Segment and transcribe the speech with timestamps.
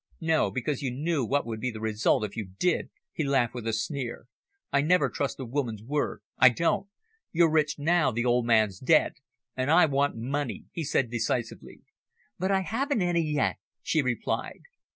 [0.21, 3.67] "No, because you knew what would be the result if you did," he laughed with
[3.67, 4.25] a sneer.
[4.73, 6.87] "I never trust a woman's word I don't.
[7.31, 9.17] You're rich now the old man's dead,
[9.55, 11.83] and I want money," he said decisively.
[12.39, 14.61] "But I haven't any yet," she replied.